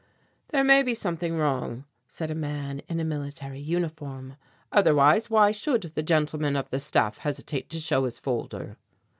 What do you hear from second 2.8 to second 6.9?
in a military uniform, "otherwise why should the gentleman of the